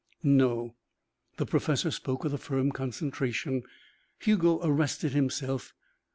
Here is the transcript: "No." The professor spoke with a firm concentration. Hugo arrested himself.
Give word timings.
"No." 0.23 0.73
The 1.37 1.45
professor 1.45 1.91
spoke 1.91 2.23
with 2.23 2.33
a 2.33 2.39
firm 2.39 2.71
concentration. 2.71 3.61
Hugo 4.17 4.59
arrested 4.63 5.11
himself. 5.11 5.75